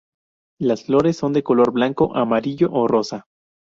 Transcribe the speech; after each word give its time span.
Las 0.59 0.85
flores 0.85 1.15
son 1.15 1.31
de 1.31 1.43
color 1.43 1.71
blanco, 1.73 2.17
amarillo 2.17 2.71
o 2.73 2.87
rosa. 2.87 3.27